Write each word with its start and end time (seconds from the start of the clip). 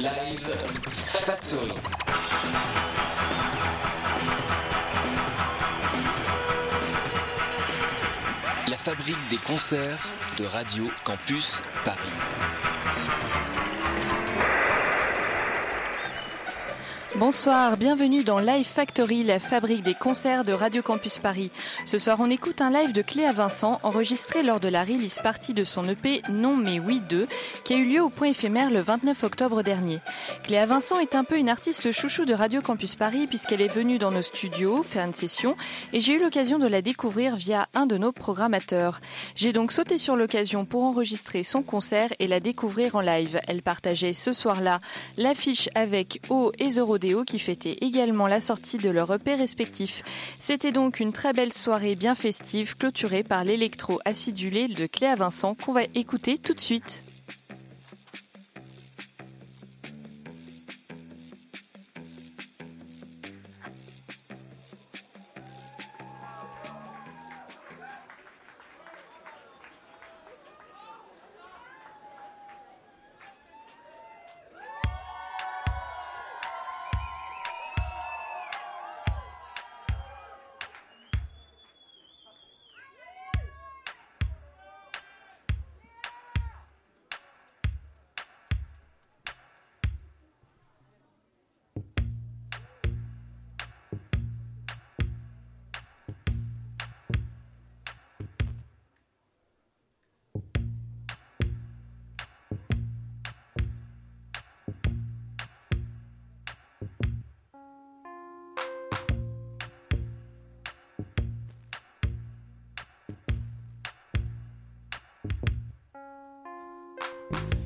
Live 0.00 0.48
Factory. 0.92 1.74
La 8.66 8.78
fabrique 8.78 9.18
des 9.28 9.36
concerts 9.36 10.08
de 10.38 10.46
Radio 10.46 10.90
Campus 11.04 11.62
Paris. 11.84 11.98
Bonsoir, 17.20 17.76
bienvenue 17.76 18.24
dans 18.24 18.38
Live 18.38 18.64
Factory, 18.64 19.24
la 19.24 19.38
fabrique 19.40 19.82
des 19.82 19.92
concerts 19.92 20.42
de 20.42 20.54
Radio 20.54 20.80
Campus 20.80 21.18
Paris. 21.18 21.50
Ce 21.84 21.98
soir, 21.98 22.16
on 22.18 22.30
écoute 22.30 22.62
un 22.62 22.70
live 22.70 22.94
de 22.94 23.02
Cléa 23.02 23.30
Vincent 23.32 23.78
enregistré 23.82 24.42
lors 24.42 24.58
de 24.58 24.68
la 24.68 24.82
release 24.84 25.18
partie 25.22 25.52
de 25.52 25.62
son 25.62 25.86
EP 25.86 26.22
Non 26.30 26.56
mais 26.56 26.80
oui 26.80 27.02
2 27.10 27.26
qui 27.62 27.74
a 27.74 27.76
eu 27.76 27.84
lieu 27.84 28.02
au 28.02 28.08
point 28.08 28.28
éphémère 28.28 28.70
le 28.70 28.80
29 28.80 29.22
octobre 29.22 29.62
dernier. 29.62 29.98
Cléa 30.44 30.64
Vincent 30.64 30.98
est 30.98 31.14
un 31.14 31.24
peu 31.24 31.36
une 31.36 31.50
artiste 31.50 31.92
chouchou 31.92 32.24
de 32.24 32.32
Radio 32.32 32.62
Campus 32.62 32.96
Paris 32.96 33.26
puisqu'elle 33.26 33.60
est 33.60 33.68
venue 33.68 33.98
dans 33.98 34.12
nos 34.12 34.22
studios 34.22 34.82
faire 34.82 35.04
une 35.04 35.12
session 35.12 35.58
et 35.92 36.00
j'ai 36.00 36.14
eu 36.14 36.22
l'occasion 36.22 36.58
de 36.58 36.66
la 36.66 36.80
découvrir 36.80 37.36
via 37.36 37.68
un 37.74 37.84
de 37.84 37.98
nos 37.98 38.12
programmateurs. 38.12 38.98
J'ai 39.34 39.52
donc 39.52 39.72
sauté 39.72 39.98
sur 39.98 40.16
l'occasion 40.16 40.64
pour 40.64 40.84
enregistrer 40.84 41.42
son 41.42 41.62
concert 41.62 42.08
et 42.18 42.26
la 42.26 42.40
découvrir 42.40 42.96
en 42.96 43.02
live. 43.02 43.40
Elle 43.46 43.60
partageait 43.60 44.14
ce 44.14 44.32
soir-là 44.32 44.80
l'affiche 45.18 45.68
avec 45.74 46.22
O 46.30 46.50
et 46.58 46.78
Qui 47.26 47.40
fêtaient 47.40 47.76
également 47.80 48.28
la 48.28 48.40
sortie 48.40 48.78
de 48.78 48.88
leur 48.88 49.12
EP 49.12 49.34
respectif. 49.34 50.02
C'était 50.38 50.70
donc 50.70 51.00
une 51.00 51.12
très 51.12 51.32
belle 51.32 51.52
soirée 51.52 51.96
bien 51.96 52.14
festive 52.14 52.76
clôturée 52.76 53.24
par 53.24 53.42
l'électro 53.42 53.98
acidulé 54.04 54.68
de 54.68 54.86
Cléa 54.86 55.16
Vincent 55.16 55.56
qu'on 55.56 55.72
va 55.72 55.82
écouter 55.94 56.38
tout 56.38 56.54
de 56.54 56.60
suite. 56.60 57.02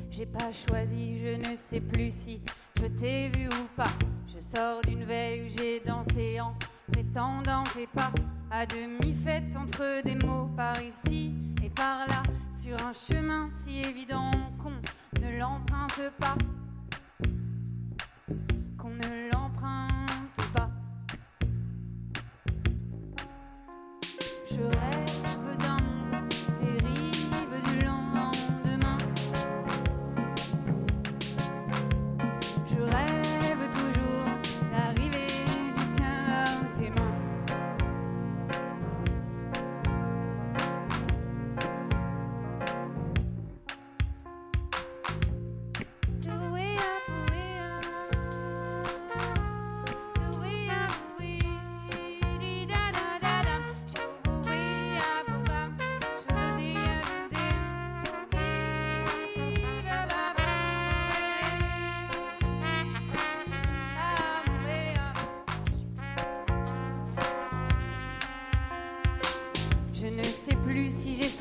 J'ai 0.09 0.25
pas 0.25 0.51
choisi, 0.51 1.19
je 1.19 1.49
ne 1.49 1.55
sais 1.55 1.81
plus 1.81 2.11
si 2.11 2.41
je 2.79 2.85
t'ai 2.85 3.29
vu 3.29 3.47
ou 3.49 3.67
pas. 3.75 3.91
Je 4.33 4.39
sors 4.39 4.81
d'une 4.81 5.03
veille 5.03 5.45
où 5.45 5.49
j'ai 5.49 5.81
dansé 5.81 6.39
en 6.39 6.53
restant 6.95 7.41
dans 7.41 7.63
tes 7.63 7.87
pas. 7.87 8.11
À 8.49 8.65
demi 8.65 9.13
faite 9.13 9.55
entre 9.57 10.01
des 10.03 10.15
mots 10.15 10.49
par 10.55 10.75
ici 10.81 11.33
et 11.63 11.69
par 11.69 12.07
là. 12.07 12.23
Sur 12.57 12.75
un 12.85 12.93
chemin 12.93 13.49
si 13.63 13.81
évident 13.81 14.31
qu'on 14.61 14.71
ne 15.21 15.37
l'emprunte 15.37 16.11
pas. 16.17 16.35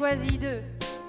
Choisi 0.05 0.37
de 0.37 0.61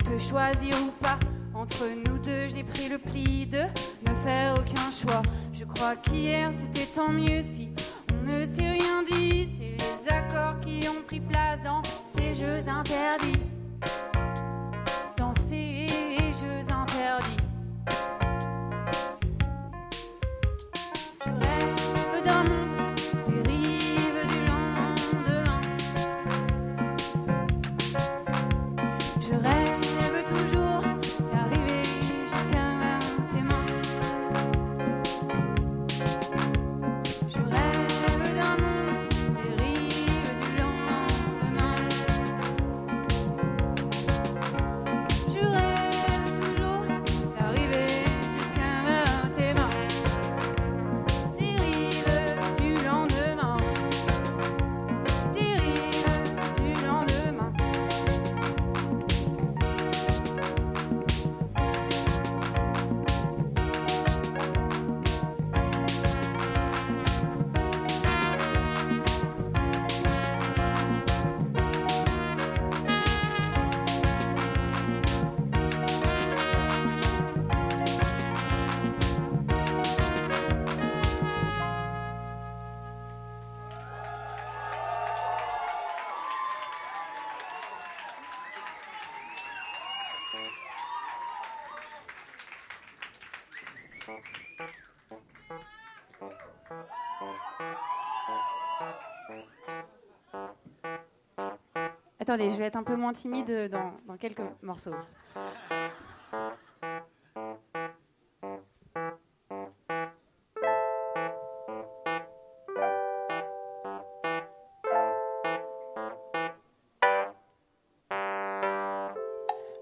te 0.06 0.18
choisir 0.18 0.74
ou 0.88 0.92
pas. 1.02 1.20
Entre 1.54 1.86
nous 2.06 2.18
deux, 2.18 2.48
j'ai 2.48 2.64
pris 2.64 2.88
le 2.88 2.98
pli 2.98 3.46
de 3.46 3.64
ne 4.08 4.16
faire 4.24 4.54
aucun 4.54 4.90
choix. 4.90 5.22
Je 5.52 5.66
crois 5.66 5.98
qu'hier 5.98 6.50
c'était 6.62 6.86
tant 6.86 7.10
mieux 7.10 7.44
si 7.44 7.72
on 8.14 8.26
ne 8.26 8.46
s'est 8.46 8.72
rien 8.72 9.04
dit. 9.12 9.50
C'est 9.58 9.76
les 9.84 10.14
accords 10.14 10.62
qui 10.62 10.88
ont 10.88 11.02
pris 11.06 11.20
place 11.20 11.62
dans 11.62 11.82
ces 12.16 12.36
jeux 12.36 12.70
interdits. 12.70 13.55
Attendez, 102.28 102.46
hein 102.46 102.50
je 102.50 102.58
vais 102.58 102.66
être 102.66 102.76
un 102.76 102.84
peu 102.84 102.96
moins 102.96 103.14
timide 103.14 103.70
dans, 103.70 103.94
dans 104.08 104.18
quelques 104.18 104.42
morceaux. 104.64 104.96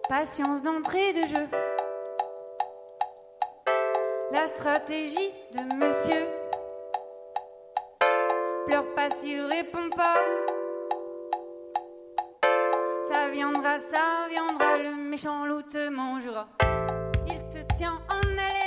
Patience 0.10 0.64
d'entrée 0.64 1.14
de 1.14 1.22
jeu. 1.22 1.48
La 4.32 4.48
stratégie 4.48 5.32
de 5.54 5.76
monsieur. 5.78 6.28
Pleure 8.68 8.94
pas 8.96 9.10
s'il 9.12 9.40
répond 9.44 9.90
pas. 9.96 10.18
méchant 15.14 15.46
loup 15.46 15.62
te 15.62 15.90
mangera. 15.90 16.48
Il 17.28 17.48
te 17.52 17.62
tient 17.76 18.02
en 18.10 18.28
haleine. 18.30 18.63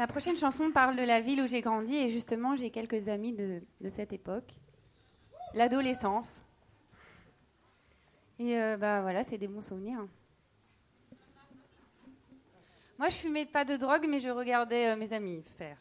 La 0.00 0.06
prochaine 0.06 0.34
chanson 0.34 0.70
parle 0.70 0.96
de 0.96 1.02
la 1.02 1.20
ville 1.20 1.42
où 1.42 1.46
j'ai 1.46 1.60
grandi 1.60 1.94
et 1.94 2.08
justement 2.08 2.56
j'ai 2.56 2.70
quelques 2.70 3.08
amis 3.08 3.34
de, 3.34 3.60
cette 3.90 4.14
époque. 4.14 4.50
L'adolescence. 5.52 6.40
Et 8.38 8.56
euh, 8.56 8.78
bah 8.78 9.02
voilà, 9.02 9.24
c'est 9.24 9.36
des 9.36 9.46
bons 9.46 9.60
souvenirs. 9.60 10.06
Moi 12.98 13.10
je 13.10 13.16
fumais 13.16 13.44
pas 13.44 13.66
de 13.66 13.76
drogue 13.76 14.06
mais 14.08 14.20
je 14.20 14.30
regardais 14.30 14.86
euh, 14.86 14.96
mes 14.96 15.12
amis 15.12 15.44
faire. 15.58 15.76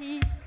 Merci. 0.00 0.39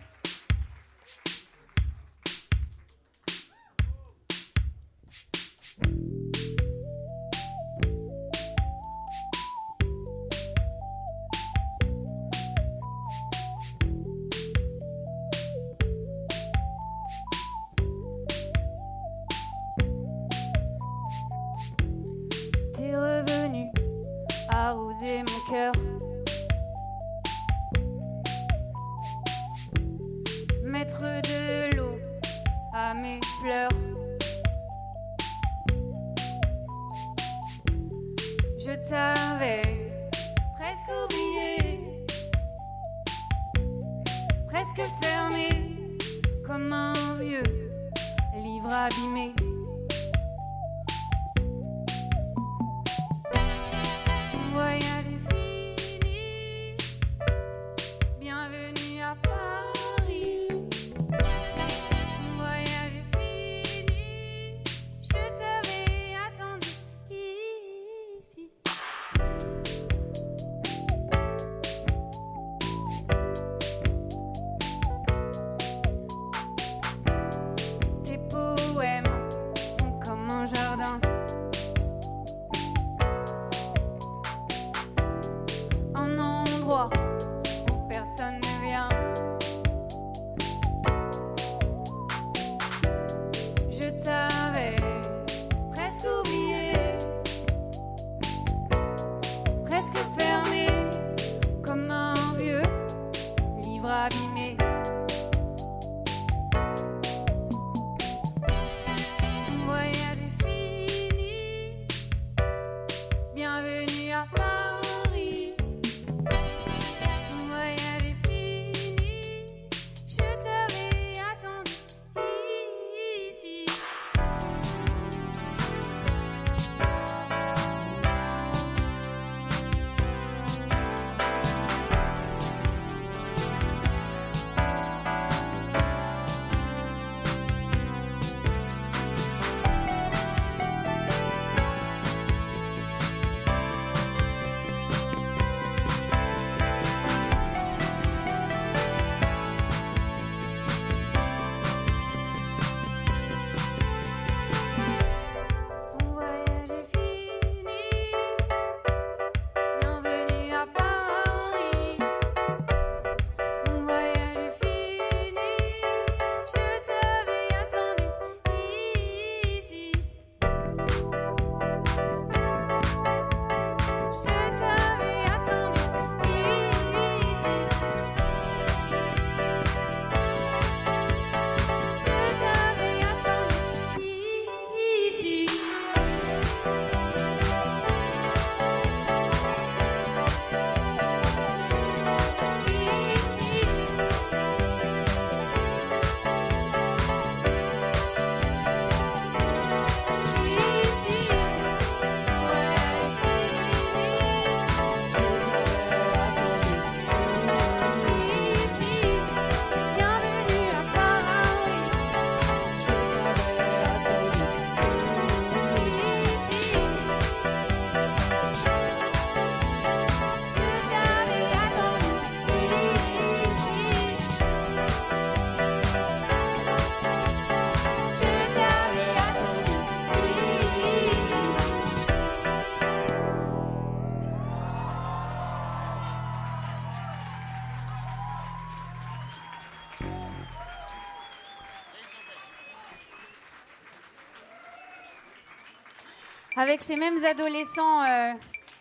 Avec 246.55 246.81
ces 246.81 246.95
mêmes 246.95 247.23
adolescents, 247.25 248.03
euh, 248.03 248.33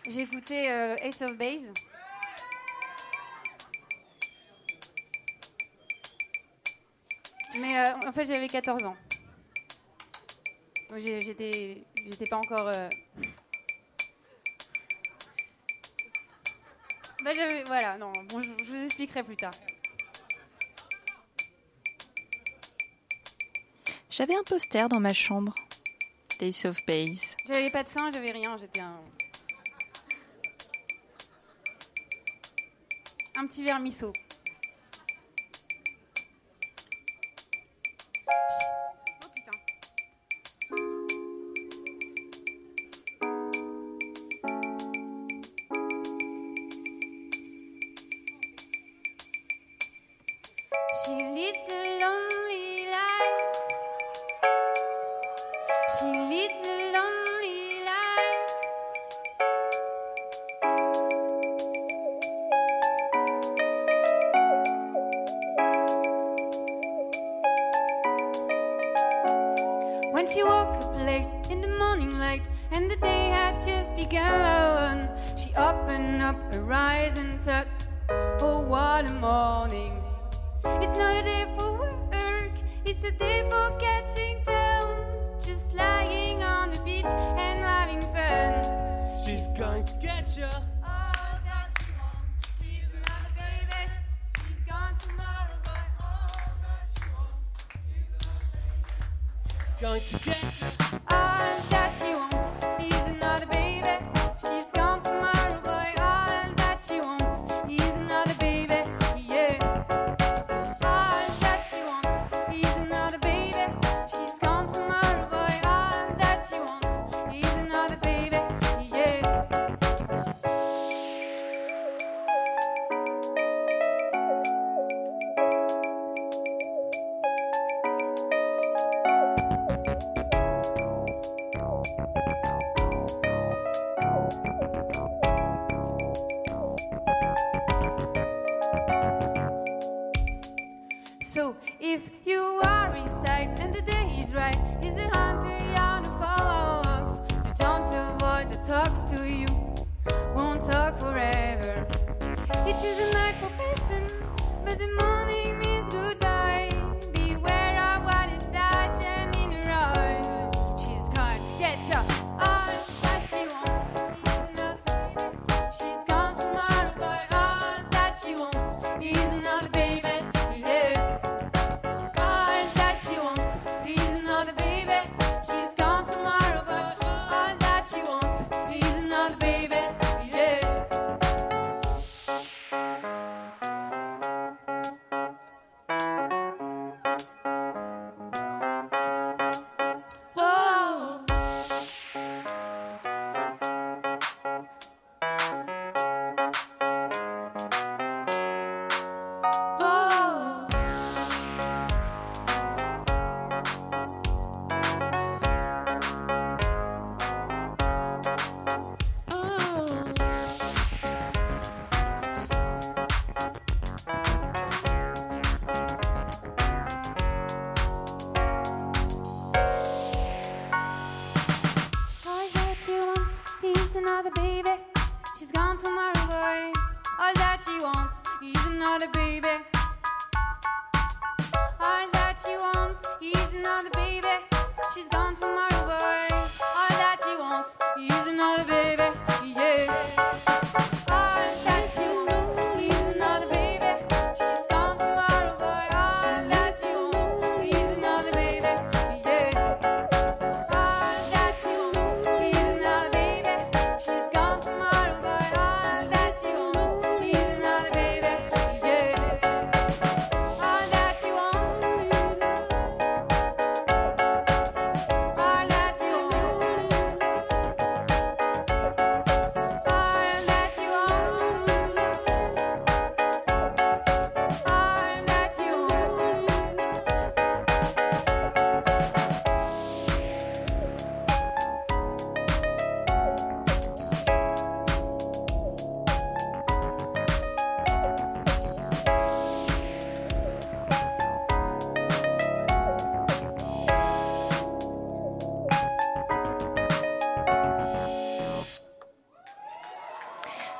euh 0.07 0.95
Ace 1.01 1.21
of 1.23 1.37
Base. 1.37 1.73
Mais 7.59 7.79
euh, 7.79 8.07
en 8.07 8.11
fait, 8.11 8.27
j'avais 8.27 8.47
14 8.47 8.85
ans. 8.85 8.95
Donc 10.89 10.99
j'étais, 10.99 11.83
j'étais 12.05 12.27
pas 12.27 12.37
encore. 12.37 12.67
Euh, 12.67 12.89
bah, 17.23 17.31
voilà, 17.65 17.97
non, 17.97 18.11
bon, 18.29 18.43
je 18.43 18.71
vous 18.71 18.83
expliquerai 18.83 19.23
plus 19.23 19.37
tard. 19.37 19.51
J'avais 24.11 24.35
un 24.35 24.43
poster 24.43 24.87
dans 24.89 24.99
ma 24.99 25.13
chambre 25.13 25.55
Ace 26.43 26.65
of 26.65 26.77
J'avais 27.47 27.69
pas 27.69 27.83
de 27.83 27.87
sang, 27.87 28.11
j'avais 28.11 28.31
rien, 28.31 28.57
j'étais 28.57 28.81
un. 28.81 28.99
Un 33.37 33.47
petit 33.47 33.63
vermisseau. 33.63 34.11
going 99.83 100.01
to 100.05 100.17
get. 100.19 100.77
I 101.09 101.32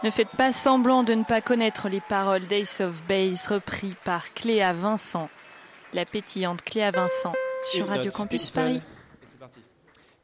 Ne 0.04 0.12
faites 0.12 0.36
pas 0.36 0.52
semblant 0.52 1.04
de 1.04 1.14
ne 1.14 1.24
pas 1.24 1.40
connaître 1.40 1.88
les 1.88 2.02
paroles 2.02 2.46
d'Ace 2.46 2.82
of 2.82 3.04
Base 3.08 3.48
repris 3.48 3.96
par 4.04 4.34
Cléa 4.34 4.74
Vincent, 4.74 5.30
la 5.94 6.06
pétillante 6.06 6.62
Cléa 6.62 6.92
Vincent, 6.92 7.34
sur 7.72 7.88
Radio 7.88 8.12
Campus 8.12 8.50
Paris. 8.50 8.82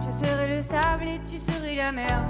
Je 0.00 0.10
serai 0.10 0.56
le 0.56 0.62
sable 0.62 1.04
et 1.04 1.20
tu 1.24 1.38
serais 1.38 1.76
la 1.76 1.92
mer. 1.92 2.24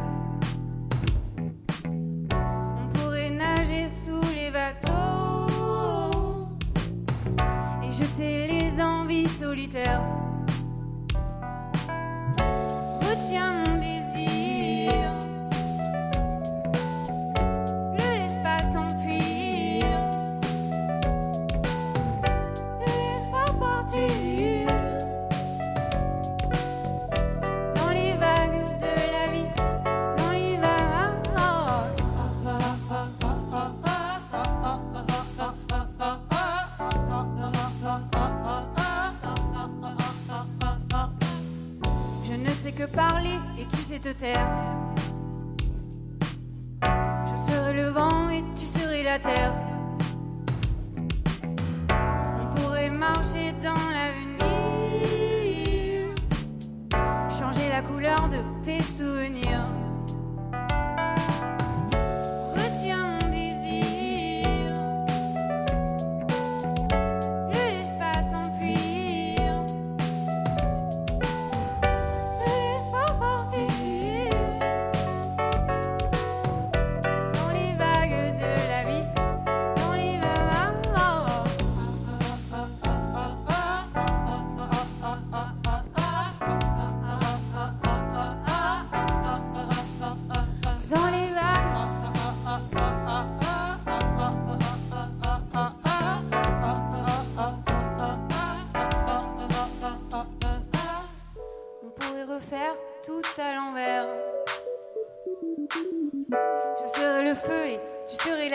On 1.87 2.89
pourrait 2.93 3.31
nager 3.31 3.87
sous 3.89 4.21
les 4.35 4.51
bateaux 4.51 5.49
et 7.83 7.91
jeter 7.91 8.47
les 8.49 8.83
envies 8.83 9.29
solitaires. 9.29 10.03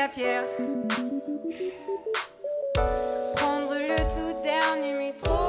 la 0.02 0.08
pierre. 0.08 0.44
Prendre 3.36 3.76
le 3.76 3.98
tout 4.10 4.42
dernier 4.44 4.94
métro. 4.94 5.41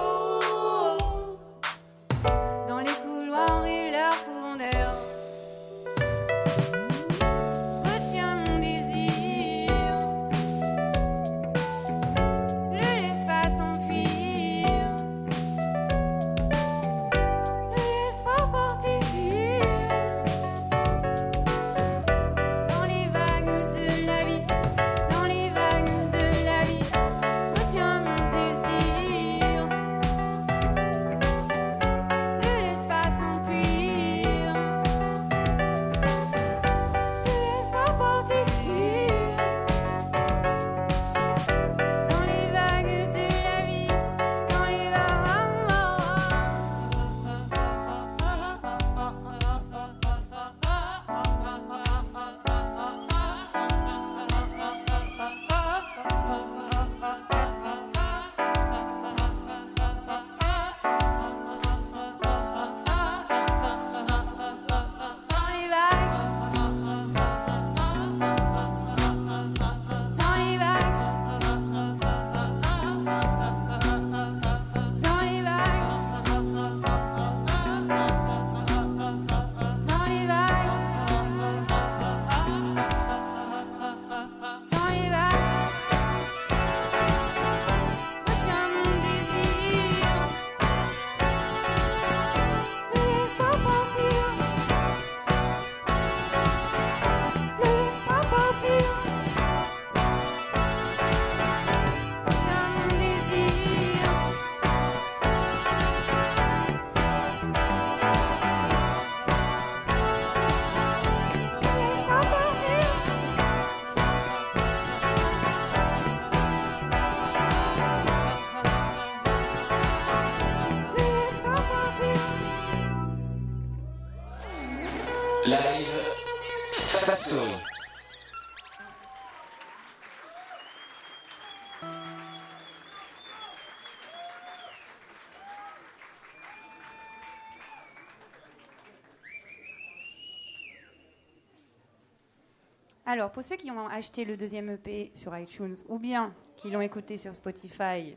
Alors, 143.12 143.31
pour 143.31 143.44
ceux 143.44 143.57
qui 143.57 143.70
ont 143.70 143.87
acheté 143.88 144.25
le 144.25 144.38
deuxième 144.38 144.70
EP 144.70 145.12
sur 145.14 145.37
iTunes 145.37 145.77
ou 145.90 145.98
bien 145.98 146.33
qui 146.57 146.70
l'ont 146.70 146.81
écouté 146.81 147.18
sur 147.18 147.37
Spotify, 147.37 148.16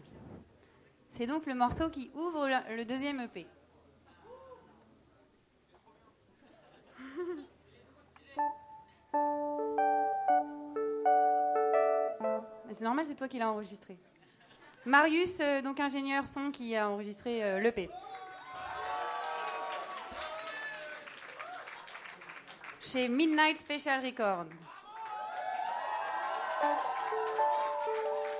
c'est 1.10 1.27
donc 1.27 1.45
le 1.47 1.53
morceau 1.53 1.89
qui 1.89 2.10
ouvre 2.15 2.47
le 2.73 2.86
deuxième 2.86 3.19
EP. 3.19 3.45
c'est 12.71 12.86
normal, 12.86 13.05
c'est 13.05 13.15
toi 13.15 13.27
qui 13.27 13.38
l'as 13.38 13.51
enregistré. 13.51 13.97
Marius, 14.86 15.41
euh, 15.41 15.62
donc 15.62 15.81
ingénieur 15.81 16.25
son, 16.25 16.51
qui 16.51 16.73
a 16.73 16.89
enregistré 16.89 17.43
euh, 17.43 17.60
l'EP. 17.60 17.89
Chez 22.79 23.10
Midnight 23.10 23.58
Special 23.58 24.01
Records. 24.01 24.64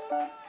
Thank 0.10 0.30
you. 0.30 0.45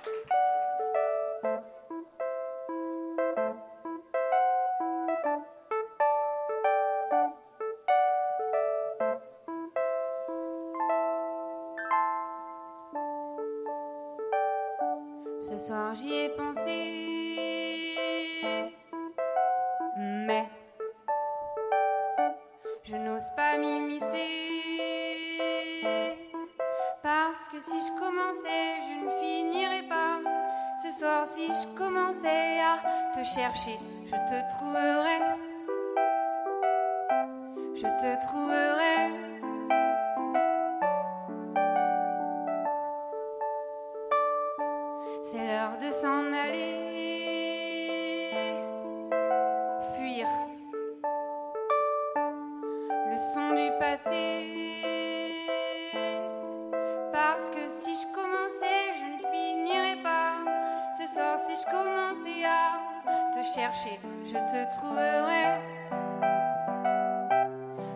je 61.57 61.65
commençais 61.71 62.45
à 62.45 63.33
te 63.33 63.43
chercher, 63.43 63.99
je 64.25 64.33
te 64.33 64.77
trouverais. 64.77 65.61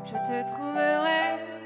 Je 0.05 0.13
te 0.13 0.53
trouverais. 0.53 1.60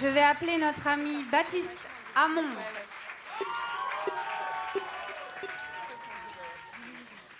Je 0.00 0.06
vais 0.06 0.22
appeler 0.22 0.58
notre 0.58 0.86
ami 0.86 1.24
Baptiste 1.24 1.72
Hamon. 2.14 2.44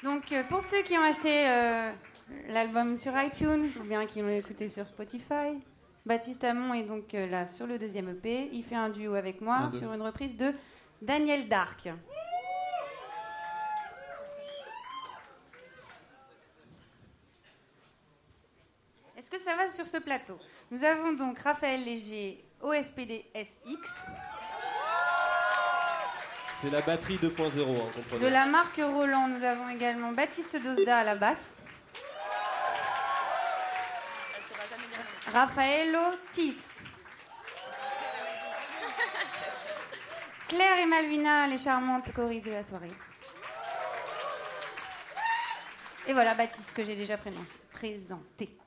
Donc, 0.03 0.33
euh, 0.33 0.43
pour 0.43 0.61
ceux 0.63 0.83
qui 0.83 0.99
ont 0.99 1.03
acheté 1.03 1.49
euh, 1.49 1.93
l'album 2.49 2.97
sur 2.97 3.13
iTunes 3.17 3.69
ou 3.79 3.85
bien 3.85 4.07
qui 4.07 4.23
l'ont 4.23 4.37
écouté 4.37 4.69
sur 4.69 4.89
Spotify, 4.89 5.63
Baptiste 6.05 6.43
Hamon 6.43 6.75
est 6.75 6.83
donc 6.83 7.15
euh, 7.15 7.29
là 7.29 7.47
sur 7.47 7.69
le 7.69 7.79
deuxième 7.79 8.09
EP. 8.09 8.49
Il 8.53 8.65
fait 8.65 8.75
un 8.75 8.89
duo 8.89 9.15
avec 9.15 9.41
moi 9.41 9.71
sur 9.79 9.93
une 9.93 10.03
reprise 10.03 10.37
de 10.37 10.53
Daniel 11.01 11.49
Dark. 11.49 11.89
Est-ce 19.17 19.31
que 19.31 19.39
ça 19.39 19.55
va 19.55 19.69
sur 19.69 19.87
ce 19.87 19.99
plateau? 19.99 20.39
Nous 20.73 20.83
avons 20.83 21.13
donc 21.13 21.39
Raphaël 21.39 21.85
Léger 21.85 22.45
OSPD 22.61 23.25
SX. 23.35 23.95
C'est 26.61 26.71
la 26.71 26.81
batterie 26.81 27.17
2.0, 27.17 27.61
hein. 27.61 28.19
De 28.21 28.27
la 28.27 28.47
marque 28.47 28.79
Roland, 28.79 29.29
nous 29.29 29.45
avons 29.45 29.69
également 29.69 30.11
Baptiste 30.11 30.61
Dosda 30.61 30.99
à 30.99 31.05
la 31.05 31.15
basse. 31.15 31.59
Raffaello 35.33 36.17
Tis. 36.31 36.57
Claire 40.49 40.79
et 40.79 40.87
Malvina, 40.87 41.47
les 41.47 41.59
charmantes 41.59 42.13
choristes 42.13 42.47
de 42.47 42.53
la 42.53 42.65
soirée. 42.65 42.91
Et 46.09 46.13
voilà 46.13 46.35
Baptiste 46.35 46.73
que 46.75 46.83
j'ai 46.83 46.97
déjà 46.97 47.19
présenté. 47.19 48.58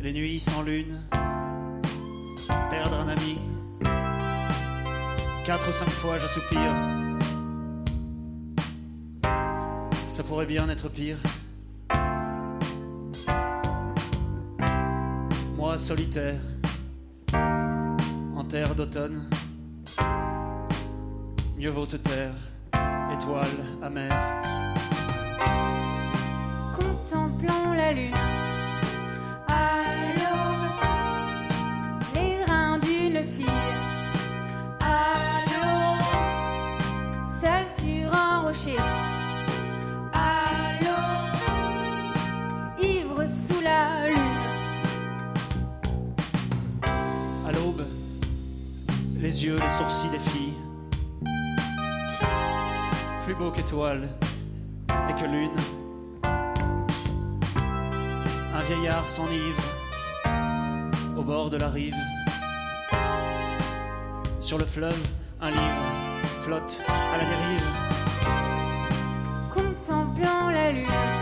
Les 0.00 0.12
nuits 0.12 0.40
sans 0.40 0.62
lune, 0.62 1.00
perdre 2.70 3.00
un 3.00 3.08
ami. 3.08 3.38
Quatre 5.44 5.68
ou 5.68 5.72
cinq 5.72 5.88
fois 5.88 6.18
je. 6.18 6.26
Ça 10.08 10.22
pourrait 10.22 10.46
bien 10.46 10.68
être 10.68 10.88
pire. 10.88 11.18
Moi 15.56 15.76
solitaire, 15.76 16.40
en 17.32 18.44
terre 18.44 18.74
d'automne, 18.74 19.28
mieux 21.58 21.70
vaut 21.70 21.86
se 21.86 21.96
taire, 21.96 22.34
étoile 23.12 23.64
amère. 23.82 24.43
À 27.84 27.92
les 32.14 32.42
reins 32.46 32.78
d'une 32.78 33.22
fille. 33.22 33.44
À 34.80 35.44
seul 37.42 37.66
sur 37.78 38.14
un 38.14 38.40
rocher. 38.40 38.78
À 40.14 40.44
ivre 42.82 43.26
sous 43.26 43.60
la 43.62 44.06
lune. 44.06 44.16
À 47.46 47.52
l'aube, 47.52 47.84
les 49.18 49.44
yeux, 49.44 49.58
les 49.62 49.70
sourcils 49.70 50.08
des 50.08 50.18
filles. 50.30 50.54
Plus 53.26 53.34
beau 53.34 53.50
qu'étoile 53.50 54.08
et 54.88 55.14
que 55.20 55.26
lune 55.26 55.50
vieillard 58.68 59.08
s'enivre 59.08 59.62
au 61.16 61.22
bord 61.22 61.50
de 61.50 61.56
la 61.56 61.68
rive. 61.68 61.94
Sur 64.40 64.58
le 64.58 64.64
fleuve, 64.64 65.00
un 65.40 65.50
livre 65.50 65.84
flotte 66.42 66.80
à 66.88 67.16
la 67.18 67.24
dérive. 67.24 67.68
Contemplant 69.52 70.50
la 70.50 70.72
lune, 70.72 71.13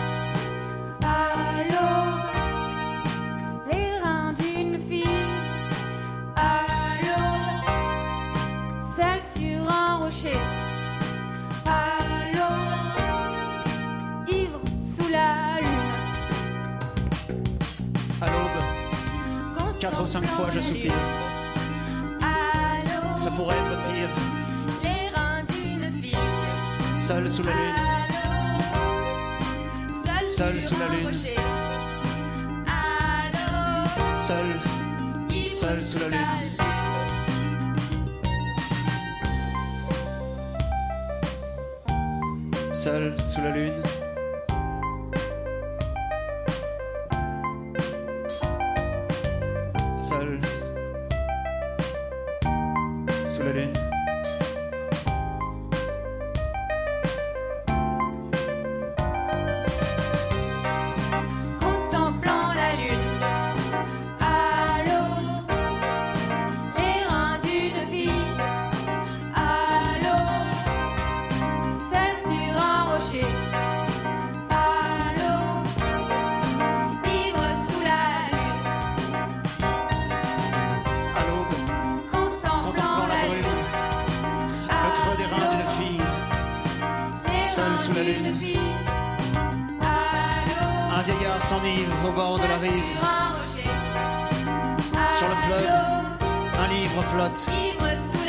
Quatre 19.93 20.05
ou 20.05 20.07
cinq 20.07 20.25
fois 20.25 20.49
je 20.51 20.61
soupire. 20.61 20.95
Ça 23.19 23.31
pourrait 23.31 23.57
être 23.57 23.77
pire. 23.91 24.09
Les 24.83 25.11
reins 25.15 25.45
d'une 25.51 25.93
fille. 26.03 26.17
Seul 26.97 27.29
sous 27.29 27.43
la 27.43 27.53
lune. 27.53 27.75
Seul 30.27 30.63
sous 30.63 30.79
la 30.79 30.89
lune. 30.89 31.13
Seul. 34.27 34.47
Seul 35.53 35.85
sous 35.85 35.99
la 35.99 36.09
lune. 36.09 36.27
Seul 42.73 43.15
sous 43.23 43.43
la 43.43 43.51
lune. 43.51 43.83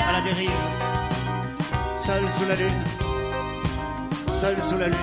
À 0.07 0.11
la 0.13 0.21
dérive. 0.21 0.51
Seul 1.97 2.29
sous 2.29 2.45
la 2.47 2.55
lune. 2.55 2.83
Seul 4.31 4.61
sous 4.61 4.77
la 4.77 4.87
lune. 4.87 4.97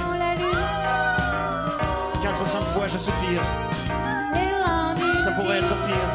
Quatre 2.23 2.43
ou 2.43 2.47
cinq 2.47 2.65
fois 2.75 2.89
je 2.89 2.99
soupire. 2.99 3.43
Ça 5.25 5.33
pourrait 5.33 5.59
être 5.59 5.75
pire. 5.87 6.11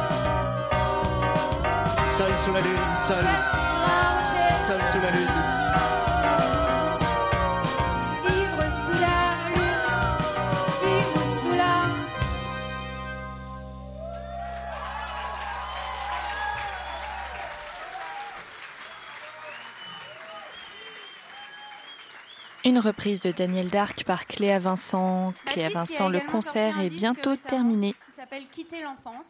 Seul 2.07 2.37
sous 2.37 2.53
la 2.53 2.61
lune, 2.61 2.97
seul, 2.97 3.25
seul 4.65 4.81
sous 4.85 5.01
la 5.01 5.11
lune. 5.11 5.27
Une 22.65 22.79
reprise 22.79 23.21
de 23.21 23.31
Daniel 23.31 23.69
Dark 23.69 24.05
par 24.05 24.25
Cléa 24.25 24.57
Vincent. 24.57 25.35
Cléa 25.45 25.69
Vincent, 25.69 26.09
le 26.09 26.19
concert 26.19 26.79
est 26.79 26.89
bientôt 26.89 27.35
terminé. 27.35 27.93
qui 27.93 28.15
s'appelle 28.15 28.47
Quitter 28.49 28.81
l'enfance. 28.81 29.27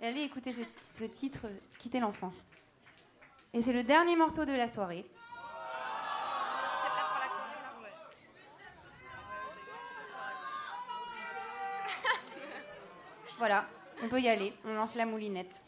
Et 0.00 0.08
allez 0.08 0.22
écouter 0.22 0.50
ce, 0.52 0.62
ce 0.80 1.04
titre, 1.04 1.46
Quitter 1.78 2.00
l'enfance. 2.00 2.34
Et 3.54 3.62
c'est 3.62 3.72
le 3.72 3.84
dernier 3.84 4.16
morceau 4.16 4.44
de 4.44 4.52
la 4.52 4.66
soirée. 4.66 5.06
Voilà, 13.38 13.68
on 14.02 14.08
peut 14.08 14.20
y 14.20 14.28
aller. 14.28 14.52
On 14.64 14.74
lance 14.74 14.96
la 14.96 15.06
moulinette. 15.06 15.62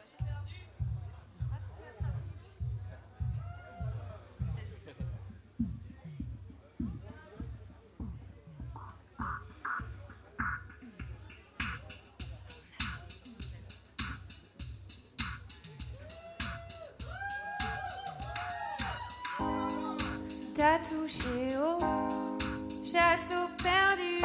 T'as 20.60 20.78
touché 20.80 21.56
au 21.56 21.78
château 22.84 23.48
perdu. 23.62 24.20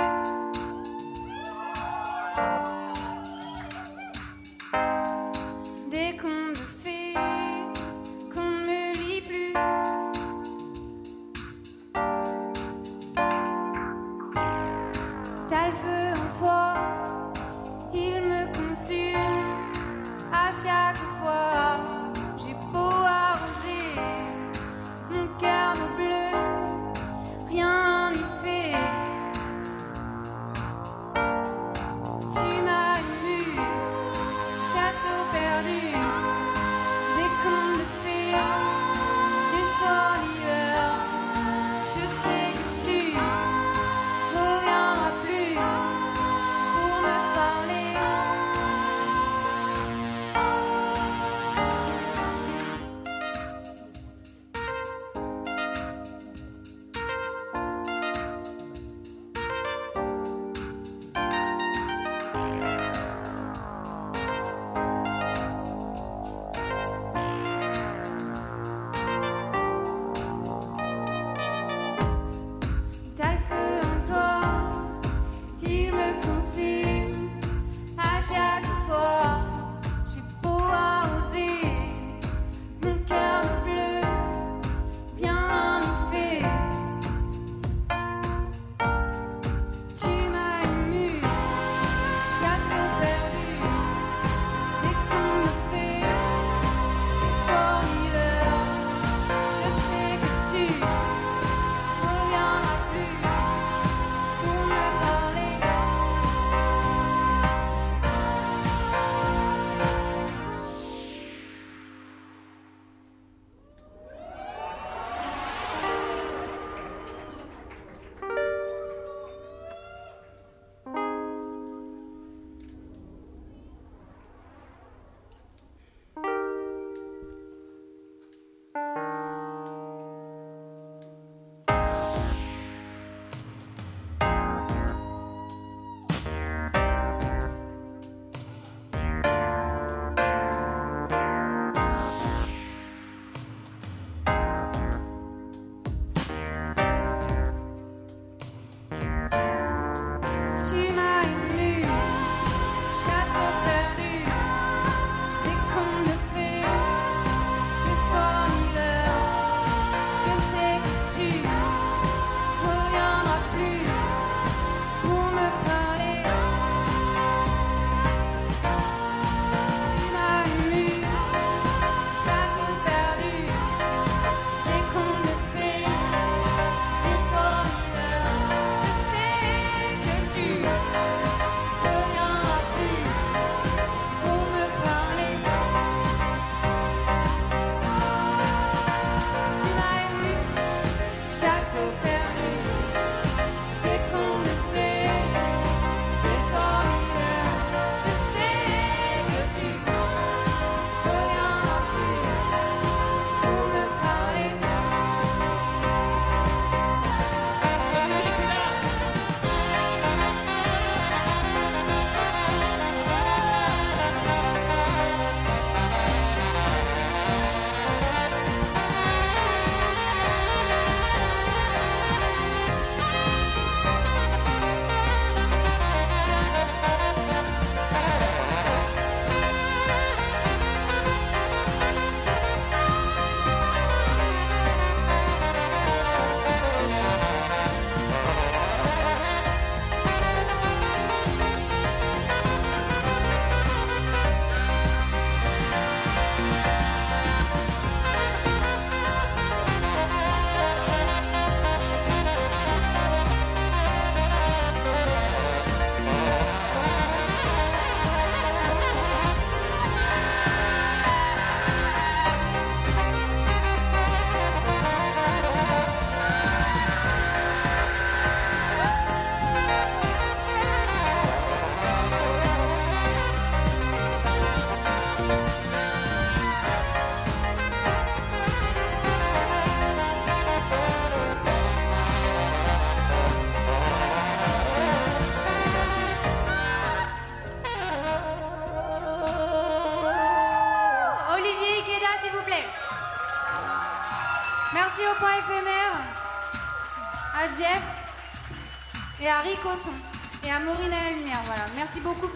Et 300.46 300.52
à 300.52 300.60
Maureen 300.60 300.92
à 300.94 301.10
la 301.10 301.18
lumière. 301.18 301.42
Voilà, 301.46 301.66
merci 301.76 302.00
beaucoup. 302.00 302.30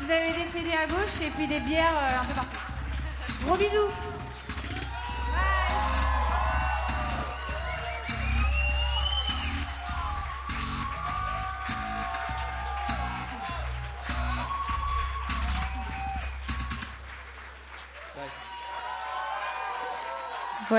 Vous 0.00 0.10
avez 0.10 0.32
des 0.32 0.50
CD 0.50 0.70
à 0.72 0.86
gauche 0.86 1.20
et 1.22 1.30
puis 1.30 1.46
des 1.46 1.60
bières 1.60 1.94
euh, 1.96 2.20
un 2.20 2.24
peu 2.24 2.34
partout. 2.34 2.56
Gros 3.44 3.56
bisous. 3.56 3.99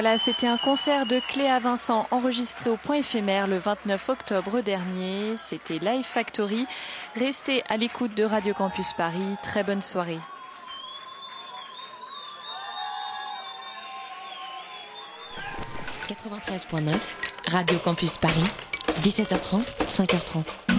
Voilà, 0.03 0.17
c'était 0.17 0.47
un 0.47 0.57
concert 0.57 1.05
de 1.05 1.19
Cléa 1.19 1.59
Vincent 1.59 2.07
enregistré 2.09 2.71
au 2.71 2.75
point 2.75 2.95
éphémère 2.95 3.45
le 3.45 3.59
29 3.59 4.09
octobre 4.09 4.61
dernier. 4.61 5.37
C'était 5.37 5.77
Live 5.77 6.03
Factory. 6.03 6.65
Restez 7.15 7.61
à 7.69 7.77
l'écoute 7.77 8.15
de 8.15 8.23
Radio 8.23 8.55
Campus 8.55 8.93
Paris. 8.93 9.37
Très 9.43 9.63
bonne 9.63 9.83
soirée. 9.83 10.17
Radio 17.51 17.77
Campus 17.77 18.17
Paris, 18.17 18.49
17h30, 19.03 19.85
5h30. 19.85 20.70